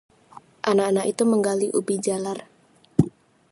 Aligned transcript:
anak-anak 0.69 1.05
itu 1.13 1.21
menggali 1.31 1.67
ubi 1.79 1.95
jalar 2.05 2.37